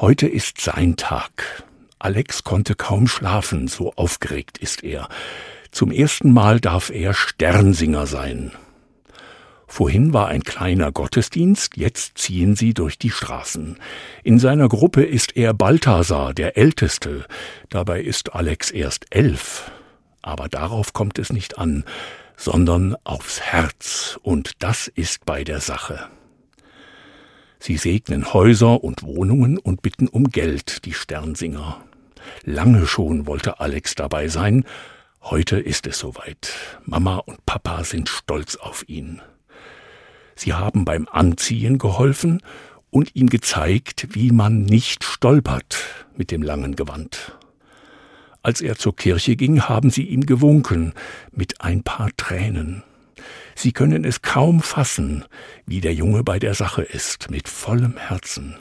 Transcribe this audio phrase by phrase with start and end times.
[0.00, 1.62] Heute ist sein Tag.
[1.98, 5.10] Alex konnte kaum schlafen, so aufgeregt ist er.
[5.72, 8.52] Zum ersten Mal darf er Sternsinger sein.
[9.66, 13.76] Vorhin war ein kleiner Gottesdienst, jetzt ziehen sie durch die Straßen.
[14.24, 17.26] In seiner Gruppe ist er Balthasar, der Älteste.
[17.68, 19.70] Dabei ist Alex erst elf.
[20.22, 21.84] Aber darauf kommt es nicht an,
[22.38, 26.08] sondern aufs Herz, und das ist bei der Sache.
[27.62, 31.84] Sie segnen Häuser und Wohnungen und bitten um Geld, die Sternsinger.
[32.42, 34.64] Lange schon wollte Alex dabei sein,
[35.20, 36.54] heute ist es soweit.
[36.86, 39.20] Mama und Papa sind stolz auf ihn.
[40.34, 42.40] Sie haben beim Anziehen geholfen
[42.88, 45.84] und ihm gezeigt, wie man nicht stolpert
[46.16, 47.36] mit dem langen Gewand.
[48.42, 50.94] Als er zur Kirche ging, haben sie ihm gewunken
[51.30, 52.84] mit ein paar Tränen.
[53.54, 55.24] Sie können es kaum fassen,
[55.66, 58.56] wie der Junge bei der Sache ist, mit vollem Herzen.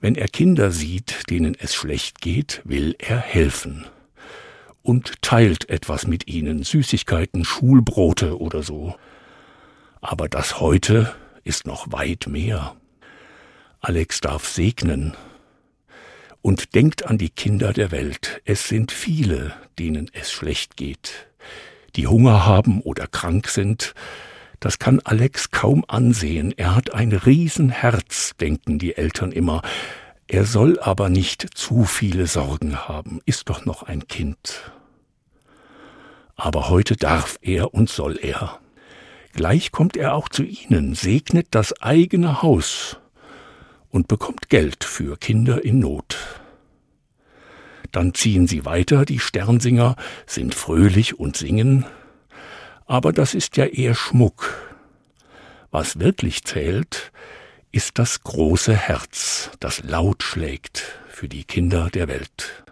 [0.00, 3.86] Wenn er Kinder sieht, denen es schlecht geht, will er helfen
[4.82, 8.94] und teilt etwas mit ihnen, Süßigkeiten, Schulbrote oder so.
[10.00, 12.76] Aber das heute ist noch weit mehr.
[13.80, 15.14] Alex darf segnen
[16.42, 18.42] und denkt an die Kinder der Welt.
[18.44, 21.26] Es sind viele, denen es schlecht geht
[21.96, 23.94] die Hunger haben oder krank sind,
[24.60, 26.54] das kann Alex kaum ansehen.
[26.56, 29.62] Er hat ein Riesenherz, denken die Eltern immer.
[30.28, 34.72] Er soll aber nicht zu viele Sorgen haben, ist doch noch ein Kind.
[36.34, 38.58] Aber heute darf er und soll er.
[39.32, 42.98] Gleich kommt er auch zu ihnen, segnet das eigene Haus
[43.90, 46.16] und bekommt Geld für Kinder in Not.
[47.96, 51.86] Dann ziehen sie weiter, die Sternsinger sind fröhlich und singen,
[52.84, 54.52] aber das ist ja eher Schmuck.
[55.70, 57.10] Was wirklich zählt,
[57.72, 62.64] ist das große Herz, das laut schlägt für die Kinder der Welt.